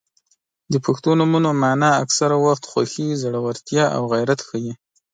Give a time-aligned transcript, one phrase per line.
[0.71, 4.73] •د پښتو نومونو مانا اکثره وخت خوښي، زړورتیا او غیرت ښيي.